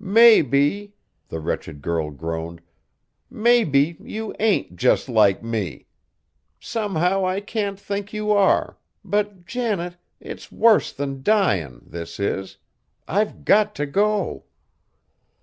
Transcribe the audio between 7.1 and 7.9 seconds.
I can't